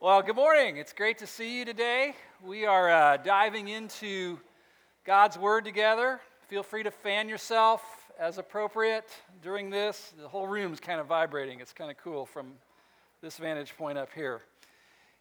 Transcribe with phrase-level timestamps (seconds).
[0.00, 0.76] Well, good morning.
[0.76, 2.14] It's great to see you today.
[2.40, 4.38] We are uh, diving into
[5.04, 6.20] God's Word together.
[6.46, 7.82] Feel free to fan yourself
[8.16, 9.10] as appropriate
[9.42, 10.14] during this.
[10.16, 11.58] The whole room is kind of vibrating.
[11.58, 12.52] It's kind of cool from
[13.22, 14.42] this vantage point up here.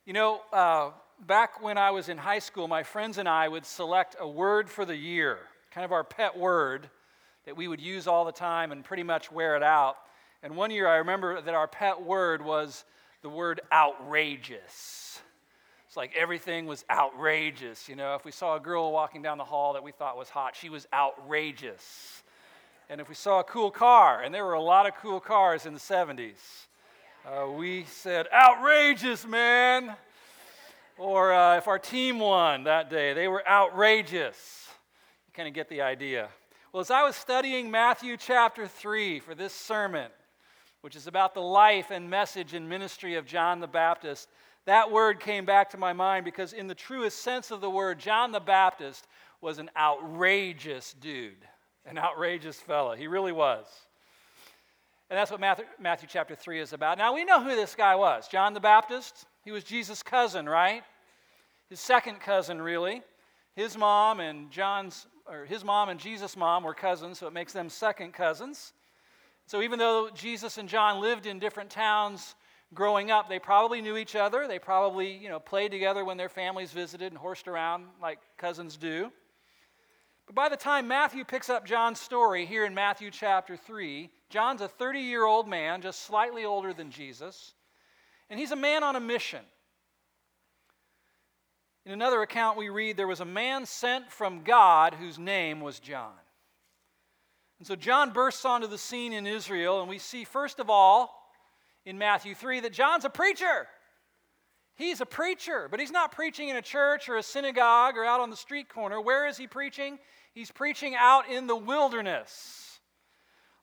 [0.05, 0.91] You know, uh,
[1.25, 4.69] back when I was in high school, my friends and I would select a word
[4.69, 5.39] for the year,
[5.71, 6.87] kind of our pet word
[7.47, 9.95] that we would use all the time and pretty much wear it out.
[10.43, 12.85] And one year I remember that our pet word was
[13.21, 15.21] the word outrageous.
[15.87, 17.87] It's like everything was outrageous.
[17.87, 20.29] You know, if we saw a girl walking down the hall that we thought was
[20.29, 22.23] hot, she was outrageous.
[22.89, 25.65] And if we saw a cool car, and there were a lot of cool cars
[25.65, 26.67] in the 70s,
[27.25, 29.95] uh, we said, outrageous, man.
[30.97, 34.69] Or uh, if our team won that day, they were outrageous.
[35.27, 36.29] You kind of get the idea.
[36.71, 40.09] Well, as I was studying Matthew chapter 3 for this sermon,
[40.87, 44.29] which is about the life and message and ministry of John the Baptist,
[44.63, 47.99] that word came back to my mind because, in the truest sense of the word,
[47.99, 49.05] John the Baptist
[49.41, 51.45] was an outrageous dude,
[51.85, 52.95] an outrageous fella.
[52.95, 53.65] He really was.
[55.09, 56.97] And that's what Matthew, Matthew, chapter 3 is about.
[56.97, 59.25] Now, we know who this guy was John the Baptist.
[59.43, 60.83] He was Jesus' cousin, right?
[61.69, 63.01] His second cousin, really.
[63.57, 67.51] His mom and John's, or his mom and Jesus' mom were cousins, so it makes
[67.51, 68.71] them second cousins.
[69.47, 72.35] So even though Jesus and John lived in different towns
[72.73, 74.45] growing up, they probably knew each other.
[74.45, 78.75] They probably, you know, played together when their families visited and horsed around like cousins
[78.75, 79.09] do.
[80.25, 84.59] But by the time Matthew picks up John's story here in Matthew chapter 3, John's
[84.59, 87.53] a 30 year old man, just slightly older than Jesus,
[88.29, 89.45] and he's a man on a mission.
[91.85, 95.79] In another account, we read there was a man sent from God whose name was
[95.79, 96.11] John.
[97.59, 101.13] And so John bursts onto the scene in Israel, and we see, first of all,
[101.85, 103.67] in Matthew 3, that John's a preacher.
[104.75, 108.19] He's a preacher, but he's not preaching in a church or a synagogue or out
[108.19, 109.01] on the street corner.
[109.01, 109.97] Where is he preaching?
[110.35, 112.79] He's preaching out in the wilderness,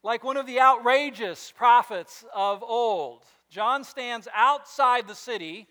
[0.02, 3.22] like one of the outrageous prophets of old.
[3.48, 5.68] John stands outside the city,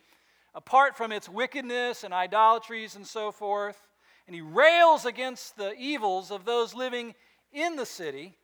[0.56, 3.89] apart from its wickedness and idolatries and so forth,
[4.28, 7.16] and he rails against the evils of those living
[7.53, 8.35] in the city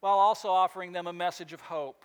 [0.00, 2.04] while also offering them a message of hope.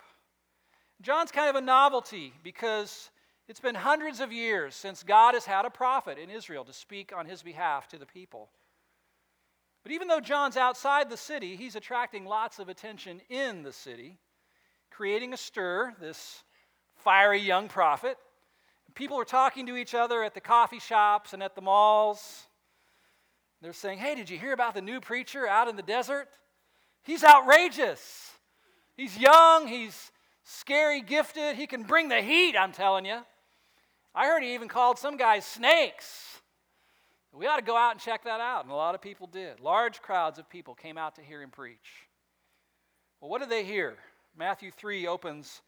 [1.01, 3.09] John's kind of a novelty because
[3.47, 7.11] it's been hundreds of years since God has had a prophet in Israel to speak
[7.15, 8.49] on his behalf to the people.
[9.83, 14.17] But even though John's outside the city, he's attracting lots of attention in the city,
[14.91, 16.43] creating a stir, this
[16.97, 18.17] fiery young prophet.
[18.93, 22.48] People are talking to each other at the coffee shops and at the malls.
[23.61, 26.27] They're saying, Hey, did you hear about the new preacher out in the desert?
[27.03, 28.31] He's outrageous.
[28.95, 30.11] He's young, he's
[30.43, 33.19] scary gifted, he can bring the heat, I'm telling you.
[34.13, 36.41] I heard he even called some guys snakes.
[37.31, 39.59] We ought to go out and check that out, and a lot of people did.
[39.59, 42.07] Large crowds of people came out to hear him preach.
[43.21, 43.95] Well, what did they hear?
[44.35, 45.61] Matthew 3 opens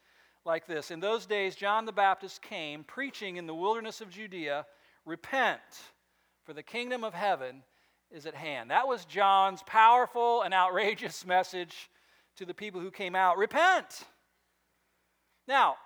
[0.44, 4.66] like this In those days, John the Baptist came preaching in the wilderness of Judea,
[5.04, 5.60] Repent,
[6.44, 7.62] for the kingdom of heaven
[8.12, 8.70] is at hand.
[8.70, 11.90] That was John's powerful and outrageous message
[12.36, 14.04] to the people who came out repent.
[15.48, 15.76] Now,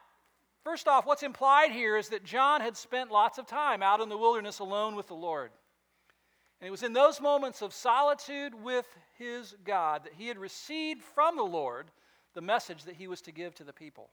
[0.65, 4.09] first off, what's implied here is that John had spent lots of time out in
[4.09, 5.51] the wilderness alone with the Lord.
[6.61, 8.87] And it was in those moments of solitude with
[9.19, 11.91] his God that he had received from the Lord
[12.35, 14.11] the message that he was to give to the people.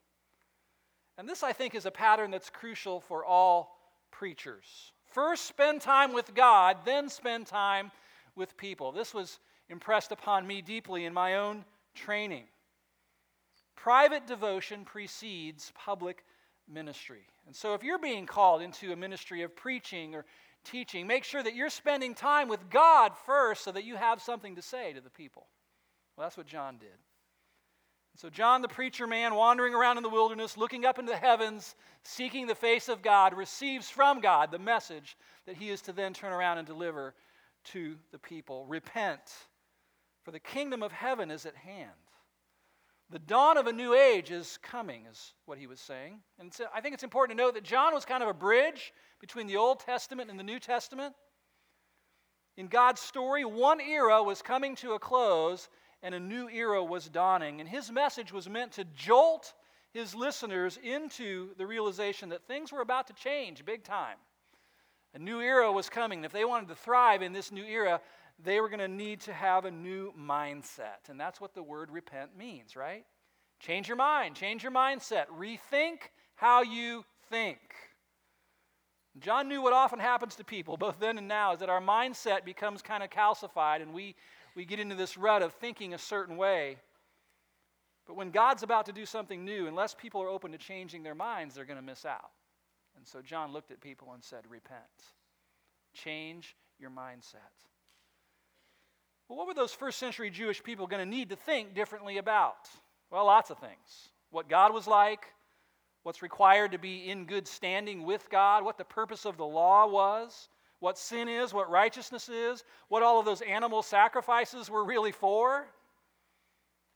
[1.18, 3.78] And this, I think, is a pattern that's crucial for all
[4.12, 4.92] preachers.
[5.12, 7.92] First, spend time with God, then spend time
[8.36, 8.92] with people.
[8.92, 9.40] This was
[9.70, 12.46] impressed upon me deeply in my own training.
[13.76, 16.24] Private devotion precedes public
[16.72, 17.28] ministry.
[17.46, 20.26] And so, if you're being called into a ministry of preaching or
[20.64, 24.56] teaching, make sure that you're spending time with God first so that you have something
[24.56, 25.48] to say to the people.
[26.16, 26.98] Well, that's what John did.
[28.16, 31.76] So, John, the preacher man, wandering around in the wilderness, looking up into the heavens,
[32.04, 36.14] seeking the face of God, receives from God the message that he is to then
[36.14, 37.16] turn around and deliver
[37.66, 39.22] to the people Repent,
[40.24, 41.92] for the kingdom of heaven is at hand.
[43.10, 46.20] The dawn of a new age is coming, is what he was saying.
[46.40, 49.46] And I think it's important to note that John was kind of a bridge between
[49.46, 51.14] the Old Testament and the New Testament.
[52.58, 55.70] In God's story, one era was coming to a close
[56.02, 57.60] and a new era was dawning.
[57.60, 59.54] And his message was meant to jolt
[59.92, 64.18] his listeners into the realization that things were about to change big time.
[65.14, 66.24] A new era was coming.
[66.24, 68.02] If they wanted to thrive in this new era,
[68.44, 71.10] they were going to need to have a new mindset.
[71.10, 73.06] And that's what the word repent means, right?
[73.60, 77.60] Change your mind, change your mindset, rethink how you think.
[79.20, 82.44] John knew what often happens to people, both then and now, is that our mindset
[82.44, 84.16] becomes kind of calcified and we,
[84.56, 86.78] we get into this rut of thinking a certain way.
[88.08, 91.16] But when God's about to do something new, unless people are open to changing their
[91.16, 92.32] minds, they're going to miss out.
[93.04, 94.80] And so John looked at people and said, Repent.
[95.94, 97.52] Change your mindset.
[99.28, 102.70] Well, what were those first century Jewish people going to need to think differently about?
[103.12, 104.08] Well, lots of things.
[104.32, 105.26] What God was like,
[106.04, 109.86] what's required to be in good standing with God, what the purpose of the law
[109.86, 110.48] was,
[110.80, 115.68] what sin is, what righteousness is, what all of those animal sacrifices were really for,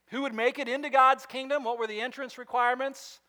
[0.06, 3.20] who would make it into God's kingdom, what were the entrance requirements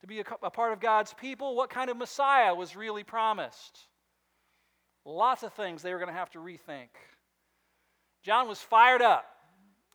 [0.00, 3.78] to be a, a part of God's people, what kind of Messiah was really promised.
[5.04, 6.88] Lots of things they were going to have to rethink.
[8.22, 9.24] John was fired up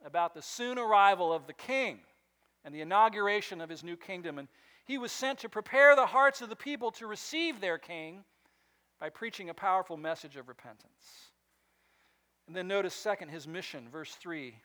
[0.06, 2.00] about the soon arrival of the king
[2.63, 4.39] and the inauguration of his new kingdom.
[4.39, 4.48] And
[4.86, 8.24] he was sent to prepare the hearts of the people to receive their king
[9.00, 11.31] by preaching a powerful message of repentance.
[12.47, 14.56] And then notice, second, his mission, verse 3.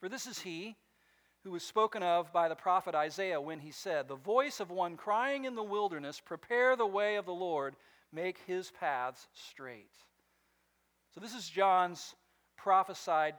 [0.00, 0.76] For this is he
[1.44, 4.96] who was spoken of by the prophet Isaiah when he said, The voice of one
[4.96, 7.76] crying in the wilderness, Prepare the way of the Lord,
[8.12, 9.92] make his paths straight.
[11.14, 12.14] So this is John's
[12.56, 13.34] prophesied,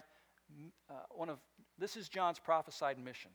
[0.89, 1.39] uh, one of,
[1.79, 3.31] this is John's prophesied mission.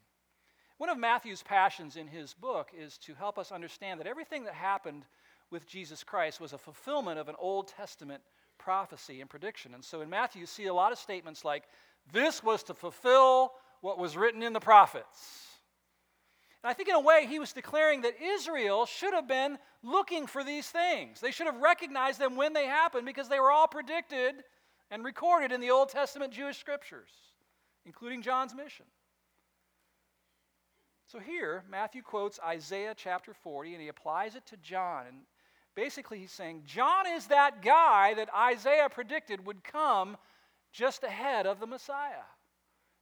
[0.79, 4.55] One of Matthew's passions in his book is to help us understand that everything that
[4.55, 5.05] happened
[5.51, 8.23] with Jesus Christ was a fulfillment of an Old Testament
[8.57, 9.75] prophecy and prediction.
[9.75, 11.65] And so in Matthew, you see a lot of statements like,
[12.13, 15.47] this was to fulfill what was written in the prophets.
[16.63, 20.27] And I think, in a way, he was declaring that Israel should have been looking
[20.27, 21.21] for these things.
[21.21, 24.35] They should have recognized them when they happened because they were all predicted
[24.91, 27.09] and recorded in the Old Testament Jewish scriptures,
[27.87, 28.85] including John's mission.
[31.07, 35.07] So here, Matthew quotes Isaiah chapter 40 and he applies it to John.
[35.09, 35.17] And
[35.75, 40.17] basically, he's saying, John is that guy that Isaiah predicted would come
[40.73, 42.23] just ahead of the Messiah.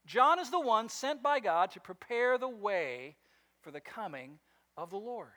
[0.09, 3.17] John is the one sent by God to prepare the way
[3.61, 4.39] for the coming
[4.77, 5.29] of the Lord.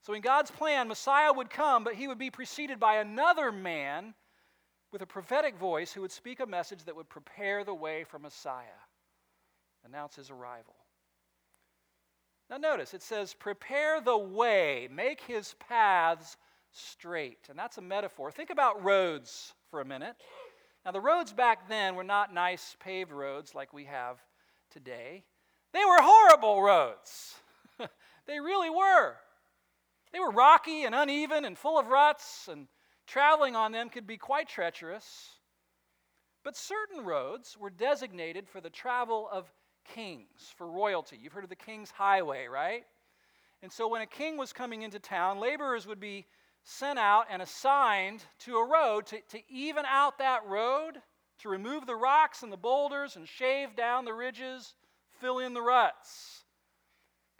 [0.00, 4.14] So, in God's plan, Messiah would come, but he would be preceded by another man
[4.90, 8.18] with a prophetic voice who would speak a message that would prepare the way for
[8.18, 8.64] Messiah,
[9.84, 10.74] announce his arrival.
[12.48, 16.38] Now, notice it says, prepare the way, make his paths
[16.72, 17.46] straight.
[17.50, 18.32] And that's a metaphor.
[18.32, 20.16] Think about roads for a minute.
[20.84, 24.18] Now, the roads back then were not nice paved roads like we have
[24.70, 25.24] today,
[25.72, 27.34] they were horrible roads.
[28.26, 29.16] they really were.
[30.12, 32.66] They were rocky and uneven and full of ruts, and
[33.06, 35.36] traveling on them could be quite treacherous.
[36.42, 39.52] But certain roads were designated for the travel of
[39.94, 41.18] kings, for royalty.
[41.20, 42.84] You've heard of the king's highway, right?
[43.62, 46.26] And so when a king was coming into town, laborers would be
[46.62, 51.00] sent out and assigned to a road to, to even out that road,
[51.40, 54.74] to remove the rocks and the boulders and shave down the ridges,
[55.20, 56.44] fill in the ruts.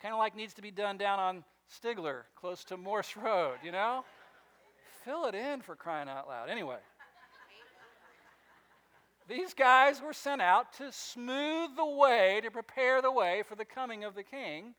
[0.01, 3.73] Kind of like needs to be done down on Stygler, close to Morse Road, you
[3.73, 4.05] know?
[5.05, 6.49] fill it in for crying out loud.
[6.49, 6.79] Anyway.
[9.29, 13.65] These guys were sent out to smooth the way, to prepare the way for the
[13.65, 14.75] coming of the king.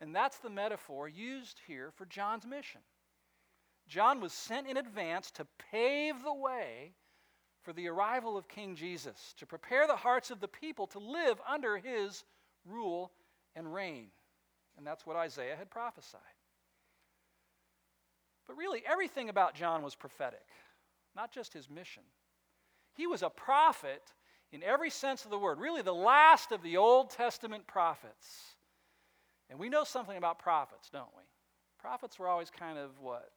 [0.00, 2.80] And that's the metaphor used here for John's mission.
[3.92, 6.94] John was sent in advance to pave the way
[7.60, 11.38] for the arrival of King Jesus, to prepare the hearts of the people to live
[11.46, 12.24] under his
[12.64, 13.12] rule
[13.54, 14.06] and reign.
[14.78, 16.20] And that's what Isaiah had prophesied.
[18.46, 20.46] But really, everything about John was prophetic,
[21.14, 22.02] not just his mission.
[22.96, 24.02] He was a prophet
[24.52, 28.56] in every sense of the word, really the last of the Old Testament prophets.
[29.50, 31.24] And we know something about prophets, don't we?
[31.78, 33.30] Prophets were always kind of what?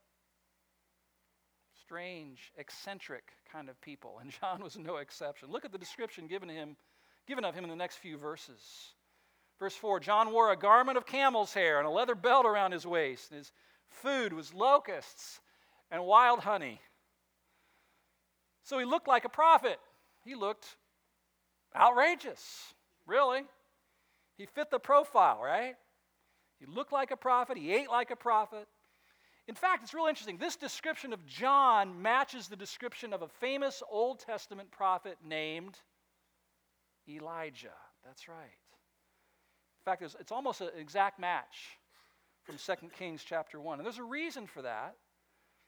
[1.86, 5.52] Strange, eccentric kind of people, and John was no exception.
[5.52, 6.76] Look at the description given him,
[7.28, 8.94] given of him in the next few verses.
[9.60, 12.88] Verse 4 John wore a garment of camel's hair and a leather belt around his
[12.88, 13.52] waist, and his
[13.88, 15.40] food was locusts
[15.92, 16.82] and wild honey.
[18.64, 19.80] So he looked like a prophet.
[20.24, 20.66] He looked
[21.76, 22.74] outrageous,
[23.06, 23.44] really.
[24.38, 25.76] He fit the profile, right?
[26.60, 28.68] He looked like a prophet, he ate like a prophet.
[29.48, 30.38] In fact, it's real interesting.
[30.38, 35.78] This description of John matches the description of a famous Old Testament prophet named
[37.08, 37.76] Elijah.
[38.04, 38.38] That's right.
[38.38, 41.78] In fact, it's, almost an exact match
[42.44, 43.78] from 2 Kings chapter 1.
[43.78, 44.96] And there's a reason for that.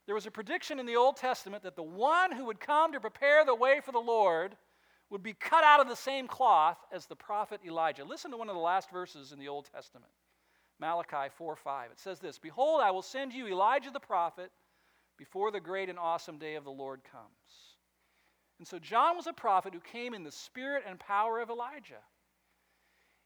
[0.07, 2.99] There was a prediction in the Old Testament that the one who would come to
[2.99, 4.55] prepare the way for the Lord
[5.11, 8.03] would be cut out of the same cloth as the prophet Elijah.
[8.03, 10.11] Listen to one of the last verses in the Old Testament
[10.79, 11.91] Malachi 4 5.
[11.91, 14.51] It says this Behold, I will send you Elijah the prophet
[15.17, 17.25] before the great and awesome day of the Lord comes.
[18.59, 22.01] And so John was a prophet who came in the spirit and power of Elijah.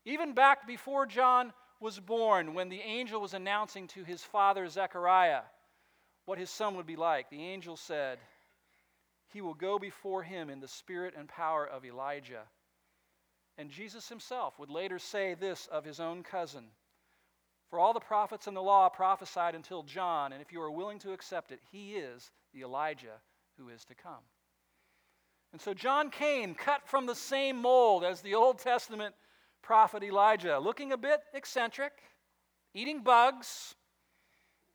[0.06, 5.42] Even back before John was born, when the angel was announcing to his father Zechariah
[6.26, 8.20] what his son would be like, the angel said,
[9.30, 12.44] He will go before him in the spirit and power of Elijah.
[13.58, 16.66] And Jesus himself would later say this of his own cousin
[17.72, 21.00] For all the prophets and the law prophesied until John, and if you are willing
[21.00, 23.22] to accept it, he is the Elijah
[23.58, 24.26] who is to come.
[25.54, 29.16] And so John came, cut from the same mold as the Old Testament
[29.62, 31.94] prophet Elijah, looking a bit eccentric,
[32.74, 33.74] eating bugs,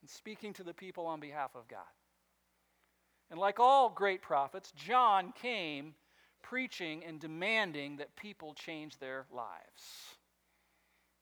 [0.01, 1.85] and speaking to the people on behalf of God.
[3.29, 5.93] And like all great prophets, John came
[6.41, 10.16] preaching and demanding that people change their lives.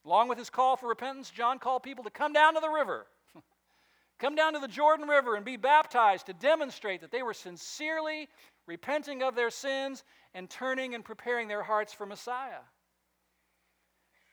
[0.06, 3.08] Along with his call for repentance, John called people to come down to the river,
[4.20, 8.30] come down to the Jordan River and be baptized to demonstrate that they were sincerely
[8.68, 12.62] repenting of their sins and turning and preparing their hearts for Messiah.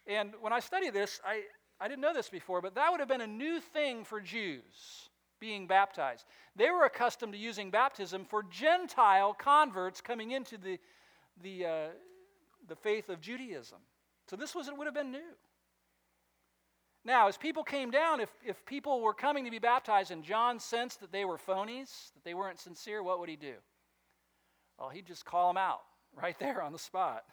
[0.07, 1.43] And when I study this, I,
[1.81, 5.09] I didn't know this before, but that would have been a new thing for Jews
[5.41, 6.25] being baptized.
[6.55, 10.79] They were accustomed to using baptism for Gentile converts coming into the,
[11.43, 11.88] the, uh,
[12.69, 13.79] the faith of Judaism.
[14.29, 15.33] So this was, it would have been new.
[17.04, 20.61] Now, as people came down, if, if people were coming to be baptized and John
[20.61, 23.54] sensed that they were phonies, that they weren't sincere, what would he do?
[24.78, 25.80] Well, he'd just call them out
[26.14, 27.25] right there on the spot.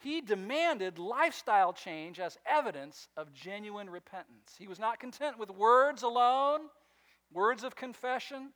[0.00, 4.54] He demanded lifestyle change as evidence of genuine repentance.
[4.58, 6.62] He was not content with words alone,
[7.32, 8.50] words of confession,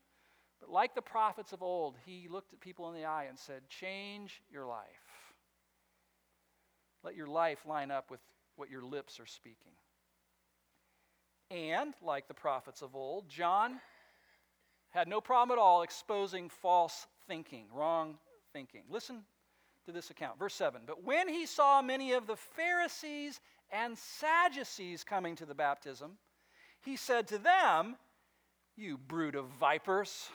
[0.61, 3.69] but like the prophets of old, he looked at people in the eye and said,
[3.69, 4.87] Change your life.
[7.05, 8.21] Let your life line up with
[8.57, 9.73] what your lips are speaking.
[11.51, 13.81] And, like the prophets of old, John
[14.91, 18.19] had no problem at all exposing false thinking, wrong
[18.53, 18.83] thinking.
[18.91, 19.23] Listen
[19.85, 20.39] to this account.
[20.39, 25.55] Verse 7 But when he saw many of the Pharisees and Sadducees coming to the
[25.55, 26.19] baptism,
[26.81, 27.97] he said to them,
[28.77, 30.29] You brood of vipers,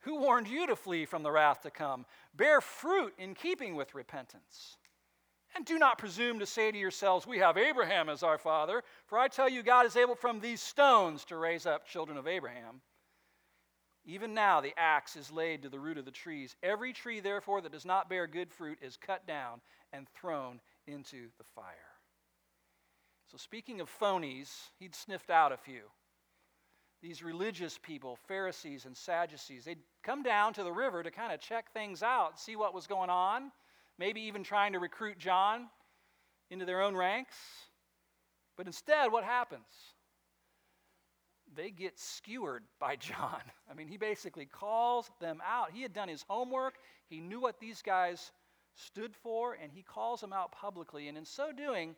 [0.00, 2.06] who warned you to flee from the wrath to come?
[2.34, 4.76] Bear fruit in keeping with repentance.
[5.54, 9.18] And do not presume to say to yourselves, We have Abraham as our father, for
[9.18, 12.80] I tell you, God is able from these stones to raise up children of Abraham.
[14.04, 16.56] Even now, the axe is laid to the root of the trees.
[16.62, 19.60] Every tree, therefore, that does not bear good fruit is cut down
[19.92, 21.74] and thrown into the fire.
[23.30, 25.82] So, speaking of phonies, he'd sniffed out a few.
[27.02, 31.40] These religious people, Pharisees and Sadducees, they'd come down to the river to kind of
[31.40, 33.52] check things out, see what was going on,
[33.98, 35.68] maybe even trying to recruit John
[36.50, 37.36] into their own ranks.
[38.56, 39.64] But instead, what happens?
[41.54, 43.40] they get skewered by John.
[43.70, 45.72] I mean, he basically calls them out.
[45.72, 46.74] He had done his homework,
[47.08, 48.32] he knew what these guys
[48.74, 51.08] stood for, and he calls them out publicly.
[51.08, 51.96] And in so doing,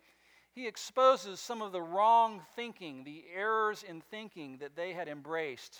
[0.52, 5.78] he exposes some of the wrong thinking, the errors in thinking that they had embraced.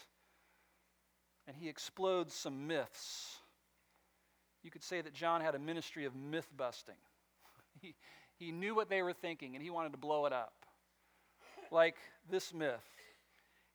[1.46, 3.39] And he explodes some myths.
[4.62, 6.94] You could say that John had a ministry of myth busting.
[7.80, 7.94] He,
[8.36, 10.52] he knew what they were thinking and he wanted to blow it up.
[11.70, 11.96] Like
[12.28, 12.84] this myth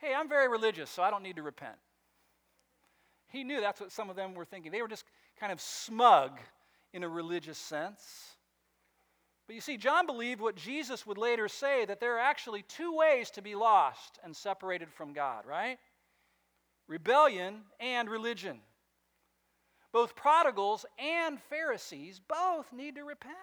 [0.05, 1.77] hey, I'm very religious, so I don't need to repent.
[3.29, 4.71] He knew that's what some of them were thinking.
[4.71, 5.05] They were just
[5.39, 6.39] kind of smug
[6.93, 8.35] in a religious sense.
[9.47, 12.95] But you see, John believed what Jesus would later say that there are actually two
[12.95, 15.77] ways to be lost and separated from God, right?
[16.87, 18.59] Rebellion and religion.
[19.95, 23.33] Both prodigals and Pharisees both need to repent.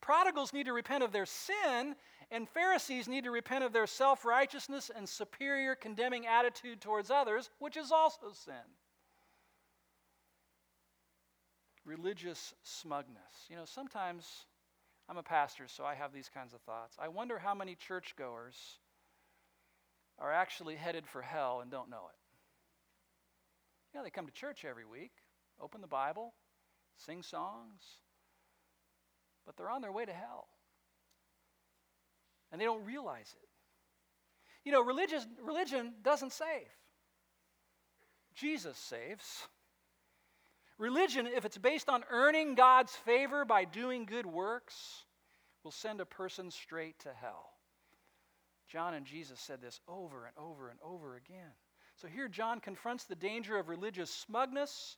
[0.00, 1.94] Prodigals need to repent of their sin
[2.32, 7.48] and Pharisees need to repent of their self righteousness and superior condemning attitude towards others,
[7.60, 8.54] which is also sin.
[11.84, 13.46] Religious smugness.
[13.48, 14.26] You know, sometimes
[15.08, 16.96] I'm a pastor, so I have these kinds of thoughts.
[17.00, 18.80] I wonder how many churchgoers
[20.18, 22.16] are actually headed for hell and don't know it.
[23.92, 25.10] You know, they come to church every week,
[25.60, 26.34] open the Bible,
[26.96, 27.82] sing songs,
[29.46, 30.48] but they're on their way to hell
[32.50, 33.48] and they don't realize it.
[34.64, 36.68] You know, religious, religion doesn't save,
[38.34, 39.48] Jesus saves.
[40.78, 45.04] Religion, if it's based on earning God's favor by doing good works,
[45.62, 47.50] will send a person straight to hell.
[48.66, 51.52] John and Jesus said this over and over and over again.
[51.96, 54.96] So here John confronts the danger of religious smugness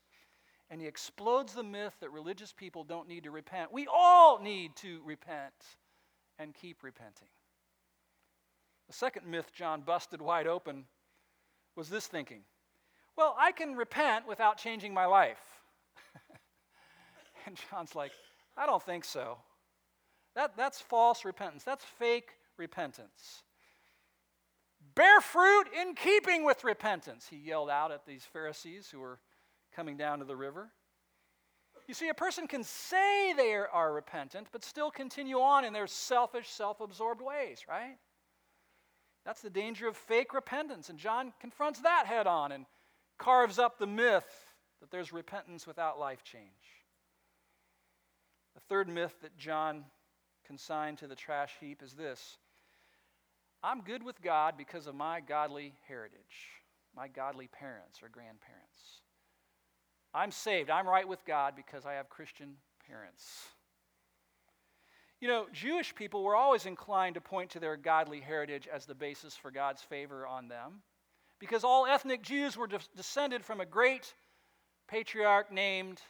[0.70, 3.72] and he explodes the myth that religious people don't need to repent.
[3.72, 5.52] We all need to repent
[6.38, 7.28] and keep repenting.
[8.88, 10.84] The second myth John busted wide open
[11.76, 12.42] was this thinking
[13.16, 15.60] well, I can repent without changing my life.
[17.46, 18.12] and John's like,
[18.56, 19.36] I don't think so.
[20.34, 21.62] That, that's false repentance.
[21.62, 23.42] That's fake repentance.
[24.94, 29.18] Bear fruit in keeping with repentance, he yelled out at these Pharisees who were
[29.74, 30.70] coming down to the river.
[31.88, 35.86] You see, a person can say they are repentant, but still continue on in their
[35.86, 37.96] selfish, self absorbed ways, right?
[39.24, 40.88] That's the danger of fake repentance.
[40.88, 42.66] And John confronts that head on and
[43.18, 44.26] carves up the myth
[44.80, 46.44] that there's repentance without life change.
[48.54, 49.84] The third myth that John
[50.46, 52.36] consigned to the trash heap is this
[53.62, 56.50] I'm good with God because of my godly heritage,
[56.96, 59.01] my godly parents or grandparents.
[60.14, 60.70] I'm saved.
[60.70, 62.54] I'm right with God because I have Christian
[62.86, 63.24] parents.
[65.20, 68.94] You know, Jewish people were always inclined to point to their godly heritage as the
[68.94, 70.82] basis for God's favor on them
[71.38, 74.14] because all ethnic Jews were de- descended from a great
[74.88, 76.00] patriarch named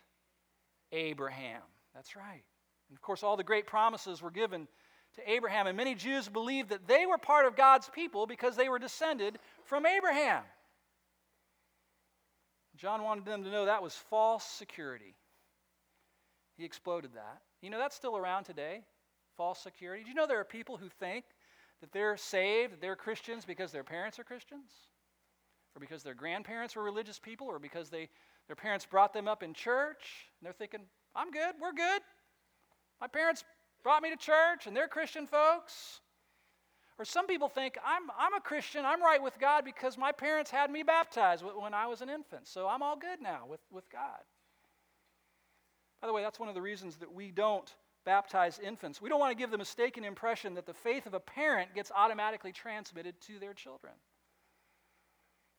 [0.93, 1.63] Abraham.
[1.95, 2.45] That's right.
[2.89, 4.69] And of course, all the great promises were given
[5.15, 8.69] to Abraham, and many Jews believed that they were part of God's people because they
[8.69, 10.43] were descended from Abraham.
[12.77, 15.15] John wanted them to know that was false security.
[16.57, 17.43] He exploded that.
[17.61, 18.83] You know, that's still around today
[19.37, 20.05] false security.
[20.05, 21.25] Do you know there are people who think
[21.81, 24.71] that they're saved, that they're Christians because their parents are Christians?
[25.75, 28.09] Or because their grandparents were religious people, or because they,
[28.47, 30.81] their parents brought them up in church, and they're thinking,
[31.17, 32.03] I'm good, we're good.
[33.01, 33.43] My parents
[33.83, 36.02] brought me to church, and they're Christian folks.
[37.03, 40.53] Or some people think, I'm, I'm a Christian, I'm right with God because my parents
[40.53, 43.91] had me baptized when I was an infant, so I'm all good now with, with
[43.91, 44.21] God.
[46.01, 47.69] By the way, that's one of the reasons that we don't
[48.05, 49.03] baptize infants.
[49.03, 51.91] We don't want to give the mistaken impression that the faith of a parent gets
[51.91, 53.95] automatically transmitted to their children.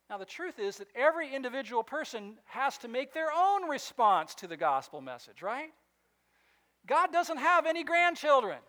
[0.10, 4.48] Now, the truth is that every individual person has to make their own response to
[4.48, 5.74] the gospel message, right?
[6.88, 8.60] God doesn't have any grandchildren,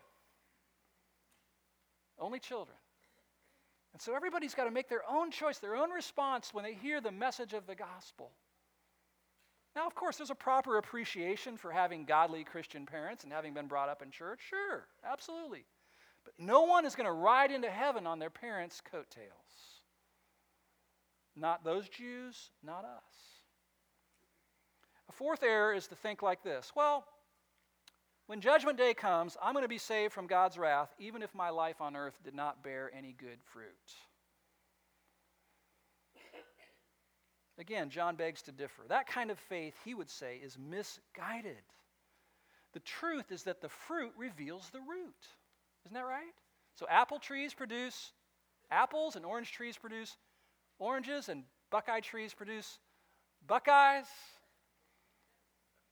[2.19, 2.77] only children.
[3.93, 6.99] And so everybody's got to make their own choice, their own response when they hear
[6.99, 8.31] the message of the gospel.
[9.75, 13.67] Now, of course, there's a proper appreciation for having godly Christian parents and having been
[13.67, 14.39] brought up in church.
[14.49, 15.65] Sure, absolutely.
[16.23, 19.29] But no one is going to ride into heaven on their parents' coattails.
[21.35, 23.41] Not those Jews, not us.
[25.09, 27.05] A fourth error is to think like this well,
[28.27, 31.49] when judgment day comes, I'm going to be saved from God's wrath, even if my
[31.49, 33.67] life on earth did not bear any good fruit.
[37.57, 38.81] Again, John begs to differ.
[38.89, 41.63] That kind of faith, he would say, is misguided.
[42.73, 45.15] The truth is that the fruit reveals the root.
[45.85, 46.33] Isn't that right?
[46.73, 48.11] So, apple trees produce
[48.71, 50.17] apples, and orange trees produce
[50.79, 52.79] oranges, and buckeye trees produce
[53.47, 54.07] buckeyes.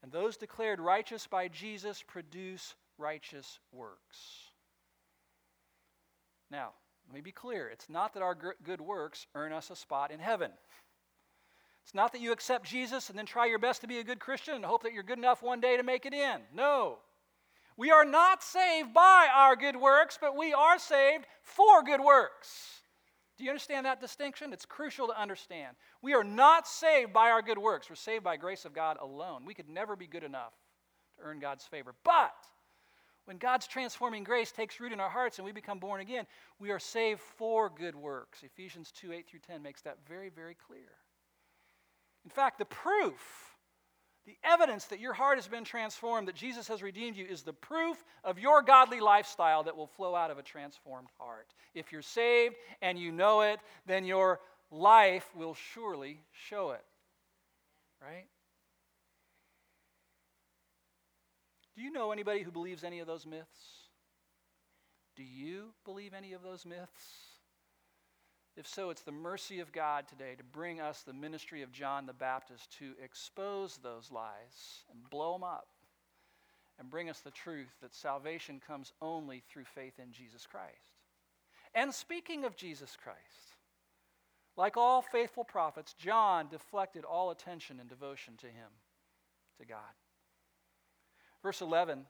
[0.03, 4.51] And those declared righteous by Jesus produce righteous works.
[6.51, 6.73] Now,
[7.07, 7.69] let me be clear.
[7.69, 10.51] It's not that our good works earn us a spot in heaven.
[11.83, 14.19] It's not that you accept Jesus and then try your best to be a good
[14.19, 16.41] Christian and hope that you're good enough one day to make it in.
[16.53, 16.99] No.
[17.75, 22.82] We are not saved by our good works, but we are saved for good works.
[23.43, 24.53] Do you understand that distinction?
[24.53, 25.75] It's crucial to understand.
[26.01, 27.89] We are not saved by our good works.
[27.89, 29.43] We're saved by grace of God alone.
[29.45, 30.53] We could never be good enough
[31.17, 31.93] to earn God's favor.
[32.05, 32.33] But
[33.25, 36.25] when God's transforming grace takes root in our hearts and we become born again,
[36.57, 38.43] we are saved for good works.
[38.43, 40.93] Ephesians 2 8 through 10 makes that very, very clear.
[42.23, 43.52] In fact, the proof
[44.25, 47.53] the evidence that your heart has been transformed, that Jesus has redeemed you, is the
[47.53, 51.53] proof of your godly lifestyle that will flow out of a transformed heart.
[51.73, 54.39] If you're saved and you know it, then your
[54.71, 56.83] life will surely show it.
[58.01, 58.27] Right?
[61.75, 63.83] Do you know anybody who believes any of those myths?
[65.15, 67.32] Do you believe any of those myths?
[68.55, 72.05] If so, it's the mercy of God today to bring us the ministry of John
[72.05, 75.67] the Baptist to expose those lies and blow them up
[76.79, 80.99] and bring us the truth that salvation comes only through faith in Jesus Christ.
[81.73, 83.57] And speaking of Jesus Christ,
[84.55, 88.69] like all faithful prophets, John deflected all attention and devotion to him,
[89.59, 89.79] to God.
[91.41, 92.05] Verse 11,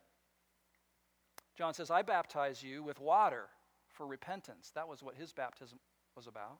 [1.57, 3.45] John says, I baptize you with water
[3.87, 4.71] for repentance.
[4.75, 5.79] That was what his baptism
[6.15, 6.59] was about.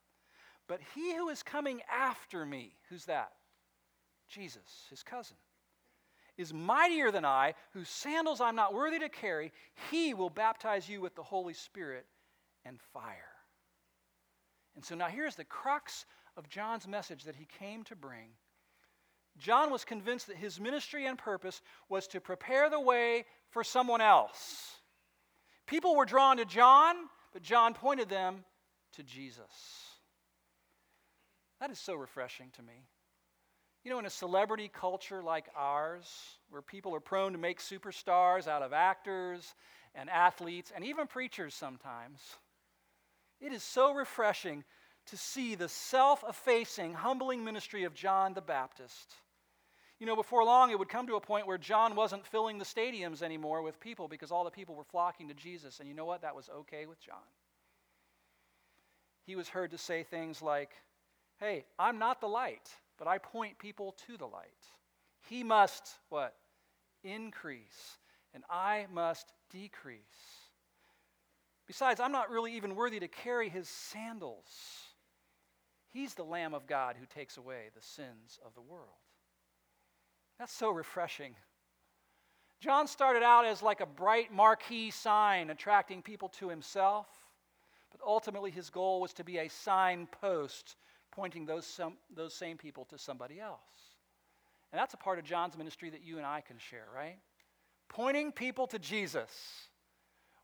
[0.67, 3.31] But he who is coming after me, who's that?
[4.29, 5.37] Jesus, his cousin,
[6.37, 9.51] is mightier than I, whose sandals I'm not worthy to carry.
[9.91, 12.05] He will baptize you with the Holy Spirit
[12.65, 13.33] and fire.
[14.75, 18.29] And so now here's the crux of John's message that he came to bring.
[19.37, 24.01] John was convinced that his ministry and purpose was to prepare the way for someone
[24.01, 24.77] else.
[25.67, 26.95] People were drawn to John,
[27.31, 28.43] but John pointed them
[28.93, 29.45] to Jesus.
[31.59, 32.85] That is so refreshing to me.
[33.83, 36.07] You know, in a celebrity culture like ours,
[36.49, 39.55] where people are prone to make superstars out of actors
[39.93, 42.19] and athletes and even preachers sometimes,
[43.41, 44.63] it is so refreshing
[45.07, 49.15] to see the self effacing, humbling ministry of John the Baptist.
[49.99, 52.65] You know, before long, it would come to a point where John wasn't filling the
[52.65, 55.79] stadiums anymore with people because all the people were flocking to Jesus.
[55.79, 56.21] And you know what?
[56.21, 57.23] That was okay with John.
[59.25, 60.71] He was heard to say things like,
[61.39, 64.47] Hey, I'm not the light, but I point people to the light.
[65.29, 66.35] He must, what?
[67.03, 67.97] Increase,
[68.33, 69.99] and I must decrease.
[71.67, 74.45] Besides, I'm not really even worthy to carry his sandals.
[75.91, 78.89] He's the Lamb of God who takes away the sins of the world.
[80.39, 81.35] That's so refreshing.
[82.59, 87.07] John started out as like a bright marquee sign attracting people to himself,
[87.93, 90.75] but ultimately his goal was to be a signpost
[91.11, 93.59] pointing those, some, those same people to somebody else.
[94.71, 97.17] And that's a part of John's ministry that you and I can share, right?
[97.87, 99.29] Pointing people to Jesus.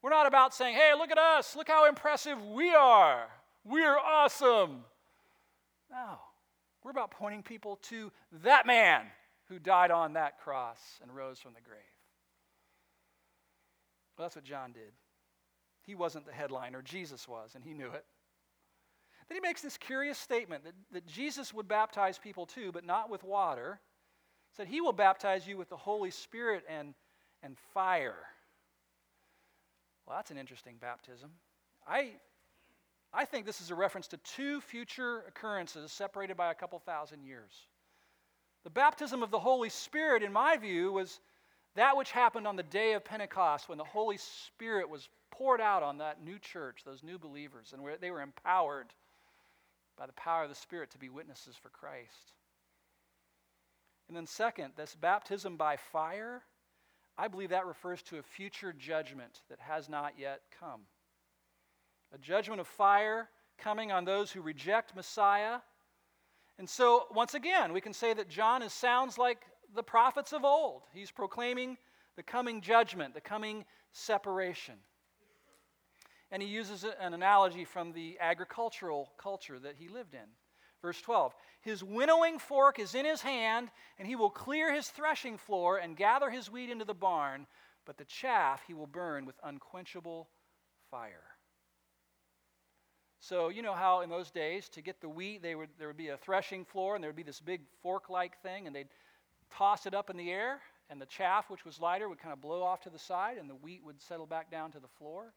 [0.02, 3.28] We're not about saying, hey, look at us, look how impressive we are.
[3.66, 4.84] We're awesome.
[5.92, 6.20] No,
[6.84, 8.12] we're about pointing people to
[8.44, 9.02] that man
[9.48, 11.80] who died on that cross and rose from the grave.
[14.16, 14.92] Well, that's what John did.
[15.90, 18.06] He wasn't the headliner, Jesus was, and he knew it.
[19.28, 23.10] Then he makes this curious statement that, that Jesus would baptize people too, but not
[23.10, 23.80] with water.
[24.52, 26.94] He said he will baptize you with the Holy Spirit and,
[27.42, 28.20] and fire.
[30.06, 31.32] Well, that's an interesting baptism.
[31.88, 32.12] I,
[33.12, 37.24] I think this is a reference to two future occurrences separated by a couple thousand
[37.24, 37.52] years.
[38.64, 41.20] The baptism of the Holy Spirit, in my view, was
[41.76, 45.84] that which happened on the day of Pentecost when the Holy Spirit was poured out
[45.84, 48.88] on that new church, those new believers, and where they were empowered
[49.98, 52.34] by the power of the Spirit to be witnesses for Christ.
[54.08, 56.42] And then, second, this baptism by fire,
[57.18, 60.82] I believe that refers to a future judgment that has not yet come.
[62.14, 63.30] A judgment of fire
[63.60, 65.60] coming on those who reject Messiah.
[66.58, 69.42] And so, once again, we can say that John is, sounds like
[69.76, 70.84] the prophets of old.
[70.94, 71.78] He's proclaiming
[72.16, 74.76] the coming judgment, the coming separation.
[76.32, 80.28] And he uses an analogy from the agricultural culture that he lived in.
[80.82, 85.38] Verse 12 His winnowing fork is in his hand, and he will clear his threshing
[85.38, 87.48] floor and gather his wheat into the barn,
[87.86, 90.30] but the chaff he will burn with unquenchable
[90.92, 91.24] fire.
[93.22, 95.98] So, you know how in those days, to get the wheat, they would, there would
[95.98, 98.88] be a threshing floor, and there would be this big fork like thing, and they'd
[99.56, 100.60] toss it up in the air,
[100.90, 103.50] and the chaff, which was lighter, would kind of blow off to the side, and
[103.50, 105.34] the wheat would settle back down to the floor.